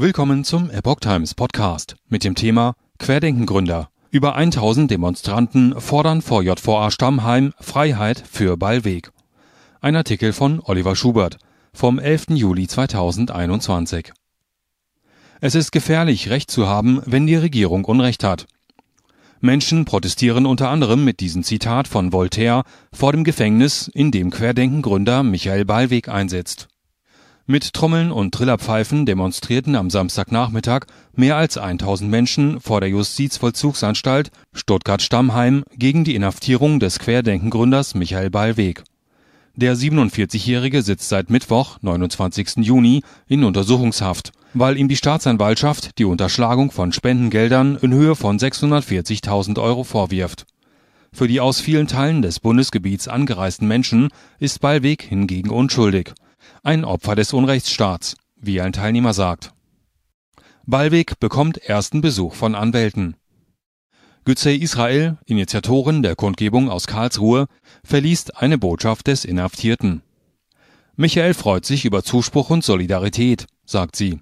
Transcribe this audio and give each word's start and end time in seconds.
Willkommen 0.00 0.44
zum 0.44 0.70
Epoch 0.70 1.00
Times 1.00 1.34
Podcast 1.34 1.96
mit 2.08 2.22
dem 2.22 2.36
Thema 2.36 2.76
Querdenkengründer. 3.00 3.90
Über 4.12 4.36
1000 4.36 4.88
Demonstranten 4.88 5.80
fordern 5.80 6.22
vor 6.22 6.44
JVA 6.44 6.92
Stammheim 6.92 7.52
Freiheit 7.58 8.22
für 8.24 8.56
Ballweg. 8.56 9.10
Ein 9.80 9.96
Artikel 9.96 10.32
von 10.32 10.60
Oliver 10.62 10.94
Schubert 10.94 11.38
vom 11.72 11.98
11. 11.98 12.26
Juli 12.28 12.68
2021. 12.68 14.12
Es 15.40 15.56
ist 15.56 15.72
gefährlich, 15.72 16.30
Recht 16.30 16.52
zu 16.52 16.68
haben, 16.68 17.02
wenn 17.04 17.26
die 17.26 17.34
Regierung 17.34 17.84
Unrecht 17.84 18.22
hat. 18.22 18.46
Menschen 19.40 19.84
protestieren 19.84 20.46
unter 20.46 20.68
anderem 20.68 21.04
mit 21.04 21.18
diesem 21.18 21.42
Zitat 21.42 21.88
von 21.88 22.12
Voltaire 22.12 22.62
vor 22.92 23.10
dem 23.10 23.24
Gefängnis, 23.24 23.90
in 23.92 24.12
dem 24.12 24.30
Querdenkengründer 24.30 25.24
Michael 25.24 25.64
Ballweg 25.64 26.08
einsetzt. 26.08 26.68
Mit 27.50 27.72
Trommeln 27.72 28.12
und 28.12 28.34
Trillerpfeifen 28.34 29.06
demonstrierten 29.06 29.74
am 29.74 29.88
Samstagnachmittag 29.88 30.80
mehr 31.14 31.36
als 31.36 31.56
1000 31.56 32.10
Menschen 32.10 32.60
vor 32.60 32.82
der 32.82 32.90
Justizvollzugsanstalt 32.90 34.30
Stuttgart-Stammheim 34.52 35.64
gegen 35.74 36.04
die 36.04 36.14
Inhaftierung 36.14 36.78
des 36.78 36.98
Querdenkengründers 36.98 37.94
Michael 37.94 38.28
Ballweg. 38.28 38.84
Der 39.56 39.78
47-Jährige 39.78 40.82
sitzt 40.82 41.08
seit 41.08 41.30
Mittwoch, 41.30 41.78
29. 41.80 42.56
Juni, 42.58 43.02
in 43.28 43.44
Untersuchungshaft, 43.44 44.32
weil 44.52 44.76
ihm 44.76 44.88
die 44.88 44.96
Staatsanwaltschaft 44.96 45.98
die 45.98 46.04
Unterschlagung 46.04 46.70
von 46.70 46.92
Spendengeldern 46.92 47.78
in 47.80 47.94
Höhe 47.94 48.14
von 48.14 48.38
640.000 48.38 49.58
Euro 49.58 49.84
vorwirft. 49.84 50.44
Für 51.14 51.26
die 51.26 51.40
aus 51.40 51.62
vielen 51.62 51.86
Teilen 51.86 52.20
des 52.20 52.40
Bundesgebiets 52.40 53.08
angereisten 53.08 53.66
Menschen 53.66 54.08
ist 54.38 54.60
Ballweg 54.60 55.00
hingegen 55.00 55.48
unschuldig 55.48 56.12
ein 56.62 56.84
Opfer 56.84 57.14
des 57.14 57.32
Unrechtsstaats, 57.32 58.16
wie 58.36 58.60
ein 58.60 58.72
Teilnehmer 58.72 59.12
sagt. 59.12 59.52
Ballweg 60.66 61.18
bekommt 61.18 61.58
ersten 61.58 62.00
Besuch 62.00 62.34
von 62.34 62.54
Anwälten. 62.54 63.16
Gützey 64.24 64.56
Israel, 64.56 65.16
Initiatorin 65.24 66.02
der 66.02 66.14
Kundgebung 66.14 66.68
aus 66.68 66.86
Karlsruhe, 66.86 67.46
verliest 67.82 68.36
eine 68.36 68.58
Botschaft 68.58 69.06
des 69.06 69.24
Inhaftierten. 69.24 70.02
Michael 70.96 71.32
freut 71.32 71.64
sich 71.64 71.84
über 71.84 72.02
Zuspruch 72.02 72.50
und 72.50 72.64
Solidarität, 72.64 73.46
sagt 73.64 73.96
sie. 73.96 74.20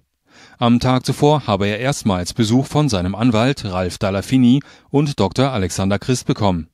Am 0.59 0.79
Tag 0.79 1.05
zuvor 1.05 1.47
habe 1.47 1.67
er 1.67 1.81
erstmals 1.81 2.35
Besuch 2.35 2.67
von 2.67 2.89
seinem 2.89 3.15
Anwalt 3.15 3.65
Ralf 3.65 3.99
Dallafini 3.99 4.63
und 4.91 5.19
Dr. 5.19 5.51
Alexander 5.51 5.99
Christ 5.99 6.27
bekommen. 6.27 6.69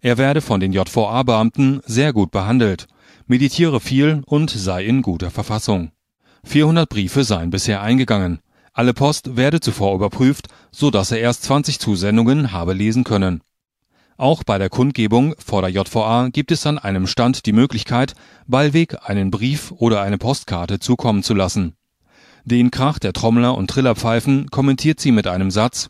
Er 0.00 0.16
werde 0.16 0.40
von 0.40 0.60
den 0.60 0.72
JVA-Beamten 0.72 1.82
sehr 1.84 2.12
gut 2.12 2.30
behandelt 2.30 2.86
meditiere 3.26 3.80
viel 3.80 4.22
und 4.26 4.50
sei 4.50 4.84
in 4.84 5.02
guter 5.02 5.30
Verfassung. 5.30 5.92
400 6.44 6.88
Briefe 6.88 7.24
seien 7.24 7.50
bisher 7.50 7.82
eingegangen. 7.82 8.40
Alle 8.72 8.94
Post 8.94 9.36
werde 9.36 9.60
zuvor 9.60 9.94
überprüft, 9.94 10.48
so 10.70 10.90
dass 10.90 11.10
er 11.10 11.18
erst 11.18 11.42
20 11.44 11.78
Zusendungen 11.78 12.52
habe 12.52 12.74
lesen 12.74 13.04
können. 13.04 13.42
Auch 14.16 14.42
bei 14.42 14.58
der 14.58 14.68
Kundgebung 14.68 15.34
vor 15.38 15.62
der 15.62 15.70
JVA 15.70 16.28
gibt 16.28 16.50
es 16.50 16.66
an 16.66 16.78
einem 16.78 17.06
Stand 17.06 17.46
die 17.46 17.52
Möglichkeit, 17.52 18.14
Ballweg 18.46 18.96
einen 19.08 19.30
Brief 19.30 19.72
oder 19.72 20.02
eine 20.02 20.18
Postkarte 20.18 20.80
zukommen 20.80 21.22
zu 21.22 21.34
lassen. 21.34 21.74
Den 22.44 22.70
Krach 22.70 22.98
der 22.98 23.12
Trommler 23.12 23.56
und 23.56 23.68
Trillerpfeifen 23.68 24.48
kommentiert 24.50 25.00
sie 25.00 25.12
mit 25.12 25.26
einem 25.26 25.50
Satz 25.50 25.88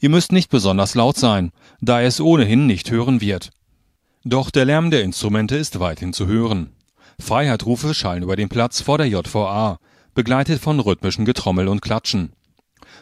Ihr 0.00 0.10
müsst 0.10 0.32
nicht 0.32 0.50
besonders 0.50 0.94
laut 0.94 1.16
sein, 1.16 1.52
da 1.80 2.00
er 2.00 2.08
es 2.08 2.20
ohnehin 2.20 2.66
nicht 2.66 2.90
hören 2.90 3.22
wird. 3.22 3.50
Doch 4.24 4.50
der 4.50 4.64
Lärm 4.64 4.90
der 4.90 5.02
Instrumente 5.02 5.54
ist 5.56 5.80
weithin 5.80 6.14
zu 6.14 6.26
hören. 6.26 6.70
Freiheitrufe 7.20 7.92
schallen 7.92 8.22
über 8.22 8.36
den 8.36 8.48
Platz 8.48 8.80
vor 8.80 8.96
der 8.96 9.06
JVA, 9.06 9.78
begleitet 10.14 10.62
von 10.62 10.80
rhythmischen 10.80 11.26
Getrommel 11.26 11.68
und 11.68 11.82
Klatschen. 11.82 12.32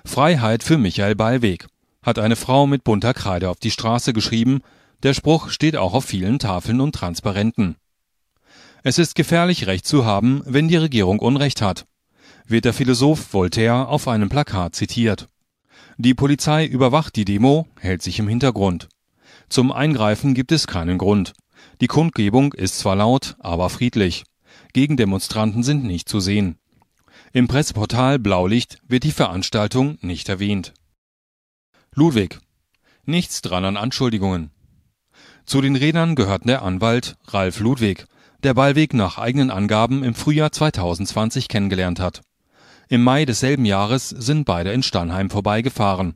Freiheit 0.05 0.65
für 0.65 0.79
Michael 0.79 1.15
Ballweg, 1.15 1.69
hat 2.03 2.19
eine 2.19 2.35
Frau 2.35 2.67
mit 2.67 2.83
bunter 2.83 3.15
Kreide 3.15 3.51
auf 3.51 3.61
die 3.61 3.71
Straße 3.71 4.13
geschrieben, 4.13 4.63
der 5.05 5.15
Spruch 5.15 5.51
steht 5.51 5.77
auch 5.77 5.95
auf 5.95 6.05
vielen 6.05 6.41
Tafeln 6.41 6.81
und 6.81 6.95
Transparenten. 6.95 7.77
Es 8.83 8.99
ist 8.99 9.15
gefährlich, 9.15 9.69
Recht 9.69 9.87
zu 9.87 10.05
haben, 10.05 10.43
wenn 10.45 10.67
die 10.67 10.77
Regierung 10.77 11.21
Unrecht 11.21 11.63
hat, 11.63 11.87
wird 12.47 12.65
der 12.65 12.73
Philosoph 12.73 13.33
Voltaire 13.33 13.87
auf 13.89 14.09
einem 14.09 14.29
Plakat 14.29 14.75
zitiert. 14.75 15.29
Die 15.99 16.15
Polizei 16.15 16.67
überwacht 16.67 17.15
die 17.15 17.25
Demo, 17.25 17.69
hält 17.79 18.03
sich 18.03 18.19
im 18.19 18.27
Hintergrund. 18.27 18.89
Zum 19.53 19.71
Eingreifen 19.71 20.33
gibt 20.33 20.51
es 20.51 20.67
keinen 20.67 20.97
Grund. 20.97 21.35
Die 21.83 21.87
Kundgebung 21.87 22.55
ist 22.55 22.79
zwar 22.79 22.97
laut, 22.97 23.37
aber 23.39 23.69
friedlich. 23.69 24.25
Gegendemonstranten 24.73 25.63
sind 25.63 25.85
nicht 25.85 26.09
zu 26.09 26.21
sehen. 26.21 26.57
Im 27.35 27.49
Presseportal 27.49 28.19
Blaulicht 28.19 28.79
wird 28.89 29.05
die 29.05 29.13
Veranstaltung 29.13 29.99
nicht 30.01 30.31
erwähnt. 30.31 30.73
Ludwig. 31.95 32.41
Nichts 33.05 33.43
dran 33.43 33.67
an 33.67 33.77
Anschuldigungen. 33.77 34.53
Zu 35.45 35.61
den 35.61 35.77
Rednern 35.77 36.15
gehört 36.15 36.49
der 36.49 36.63
Anwalt 36.63 37.19
Ralf 37.27 37.61
Ludwig, 37.61 38.07
der 38.43 38.55
Ballweg 38.55 38.95
nach 38.95 39.19
eigenen 39.19 39.51
Angaben 39.51 40.03
im 40.03 40.15
Frühjahr 40.15 40.51
2020 40.51 41.49
kennengelernt 41.49 42.01
hat. 42.01 42.23
Im 42.89 43.05
Mai 43.05 43.27
desselben 43.27 43.67
Jahres 43.67 44.09
sind 44.09 44.47
beide 44.47 44.73
in 44.73 44.83
Stannheim 44.83 45.29
vorbeigefahren. 45.29 46.15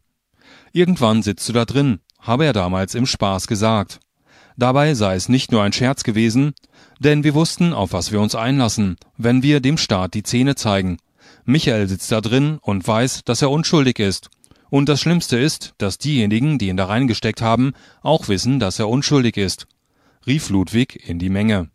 Irgendwann 0.72 1.22
sitzt 1.22 1.46
du 1.50 1.52
da 1.52 1.66
drin, 1.66 2.00
habe 2.20 2.44
er 2.44 2.52
damals 2.52 2.94
im 2.94 3.06
Spaß 3.06 3.46
gesagt. 3.46 4.00
Dabei 4.56 4.94
sei 4.94 5.14
es 5.14 5.28
nicht 5.28 5.52
nur 5.52 5.62
ein 5.62 5.72
Scherz 5.72 6.02
gewesen, 6.02 6.54
denn 6.98 7.24
wir 7.24 7.34
wussten, 7.34 7.72
auf 7.72 7.92
was 7.92 8.10
wir 8.12 8.20
uns 8.20 8.34
einlassen, 8.34 8.96
wenn 9.16 9.42
wir 9.42 9.60
dem 9.60 9.76
Staat 9.76 10.14
die 10.14 10.22
Zähne 10.22 10.54
zeigen. 10.54 10.98
Michael 11.44 11.88
sitzt 11.88 12.10
da 12.10 12.20
drin 12.20 12.58
und 12.62 12.86
weiß, 12.86 13.22
dass 13.24 13.42
er 13.42 13.50
unschuldig 13.50 13.98
ist. 13.98 14.30
Und 14.68 14.88
das 14.88 15.00
Schlimmste 15.00 15.38
ist, 15.38 15.74
dass 15.78 15.98
diejenigen, 15.98 16.58
die 16.58 16.68
ihn 16.68 16.76
da 16.76 16.86
reingesteckt 16.86 17.40
haben, 17.40 17.72
auch 18.02 18.28
wissen, 18.28 18.58
dass 18.58 18.78
er 18.78 18.88
unschuldig 18.88 19.36
ist, 19.36 19.66
rief 20.26 20.48
Ludwig 20.50 21.08
in 21.08 21.18
die 21.18 21.30
Menge. 21.30 21.70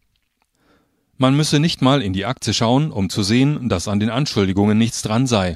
Man 1.18 1.36
müsse 1.36 1.60
nicht 1.60 1.82
mal 1.82 2.02
in 2.02 2.14
die 2.14 2.26
Akte 2.26 2.54
schauen, 2.54 2.92
um 2.92 3.10
zu 3.10 3.24
sehen, 3.24 3.70
dass 3.70 3.88
an 3.88 4.00
den 4.00 4.10
Anschuldigungen 4.10 4.78
nichts 4.78 5.04
dran 5.04 5.28
sei. 5.28 5.56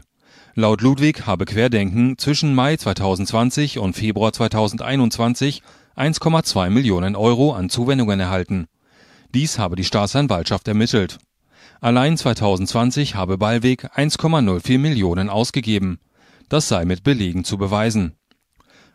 Laut 0.57 0.79
Ludwig 0.79 1.25
habe 1.25 1.43
Querdenken 1.43 2.17
zwischen 2.17 2.55
Mai 2.55 2.77
2020 2.77 3.77
und 3.77 3.93
Februar 3.93 4.31
2021 4.31 5.61
1,2 5.97 6.69
Millionen 6.69 7.17
Euro 7.17 7.51
an 7.51 7.69
Zuwendungen 7.69 8.21
erhalten. 8.21 8.67
Dies 9.33 9.59
habe 9.59 9.75
die 9.75 9.83
Staatsanwaltschaft 9.83 10.65
ermittelt. 10.69 11.17
Allein 11.81 12.15
2020 12.15 13.15
habe 13.15 13.38
Ballweg 13.38 13.91
1,04 13.97 14.79
Millionen 14.79 15.29
ausgegeben. 15.29 15.99
Das 16.47 16.69
sei 16.69 16.85
mit 16.85 17.03
Belegen 17.03 17.44
zu 17.44 17.57
beweisen. 17.57 18.13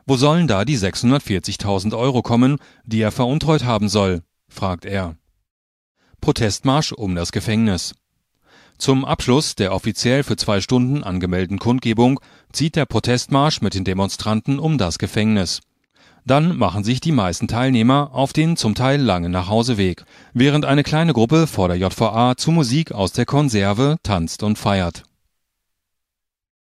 Wo 0.07 0.17
sollen 0.17 0.49
da 0.49 0.65
die 0.65 0.79
640.000 0.79 1.95
Euro 1.95 2.23
kommen, 2.23 2.57
die 2.87 3.03
er 3.03 3.13
veruntreut 3.13 3.65
haben 3.65 3.91
soll? 3.91 4.23
fragt 4.49 4.87
er. 4.87 5.17
Protestmarsch 6.23 6.93
um 6.93 7.15
das 7.15 7.33
Gefängnis. 7.33 7.95
Zum 8.81 9.05
Abschluss 9.05 9.57
der 9.57 9.75
offiziell 9.75 10.23
für 10.23 10.37
zwei 10.37 10.63
Stunden 10.63 11.05
angemeldeten 11.05 11.59
Kundgebung 11.59 12.19
zieht 12.51 12.77
der 12.77 12.87
Protestmarsch 12.87 13.61
mit 13.61 13.75
den 13.75 13.85
Demonstranten 13.85 14.59
um 14.59 14.79
das 14.79 14.99
Gefängnis. 14.99 15.61
Dann 16.25 16.57
machen 16.57 16.83
sich 16.83 16.99
die 17.03 17.13
meisten 17.13 17.47
Teilnehmer 17.47 18.11
auf 18.15 18.33
den 18.33 18.57
zum 18.57 18.75
Teil 18.75 18.99
langen 18.99 19.33
Nachhauseweg, 19.33 20.05
während 20.33 20.65
eine 20.65 20.83
kleine 20.83 21.13
Gruppe 21.13 21.47
vor 21.47 21.69
der 21.69 21.77
JVA 21.77 22.39
zu 22.39 22.53
Musik 22.53 22.93
aus 22.93 23.13
der 23.13 23.27
Konserve 23.27 23.97
tanzt 24.03 24.43
und 24.43 24.57
feiert 24.57 25.03